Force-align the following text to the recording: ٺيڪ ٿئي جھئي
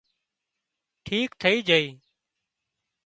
ٺيڪ 1.05 1.29
ٿئي 1.41 1.57
جھئي 1.67 1.87